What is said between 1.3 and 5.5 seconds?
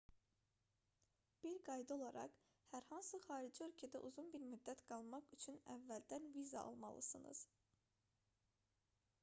bir qayda olaraq hər hansı xarici ölkədə uzun bir müddət qalmaq